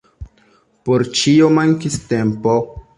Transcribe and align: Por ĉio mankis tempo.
Por 0.89 1.05
ĉio 1.21 1.53
mankis 1.61 2.03
tempo. 2.11 2.61